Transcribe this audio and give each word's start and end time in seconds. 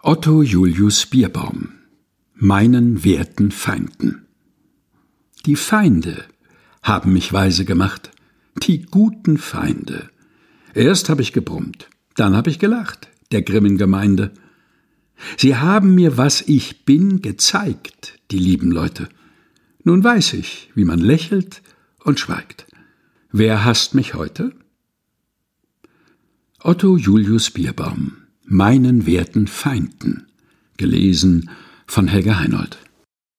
Otto 0.00 0.44
Julius 0.44 1.06
Bierbaum 1.06 1.70
Meinen 2.36 3.02
werten 3.02 3.50
Feinden 3.50 4.28
Die 5.44 5.56
Feinde 5.56 6.24
haben 6.84 7.12
mich 7.12 7.32
weise 7.32 7.64
gemacht, 7.64 8.12
die 8.62 8.82
guten 8.82 9.38
Feinde. 9.38 10.08
Erst 10.72 11.08
hab 11.08 11.18
ich 11.18 11.32
gebrummt, 11.32 11.90
dann 12.14 12.36
hab 12.36 12.46
ich 12.46 12.60
gelacht, 12.60 13.08
der 13.32 13.42
grimmen 13.42 13.76
Gemeinde. 13.76 14.30
Sie 15.36 15.56
haben 15.56 15.96
mir, 15.96 16.16
was 16.16 16.42
ich 16.42 16.84
bin, 16.84 17.20
gezeigt, 17.20 18.20
die 18.30 18.38
lieben 18.38 18.70
Leute. 18.70 19.08
Nun 19.82 20.04
weiß 20.04 20.34
ich, 20.34 20.70
wie 20.76 20.84
man 20.84 21.00
lächelt 21.00 21.60
und 22.04 22.20
schweigt. 22.20 22.68
Wer 23.32 23.64
hasst 23.64 23.96
mich 23.96 24.14
heute? 24.14 24.52
Otto 26.60 26.96
Julius 26.96 27.50
Bierbaum 27.50 28.27
Meinen 28.50 29.04
werten 29.04 29.46
Feinden. 29.46 30.26
Gelesen 30.78 31.50
von 31.86 32.08
Helga 32.08 32.38
Heinold. 32.38 32.78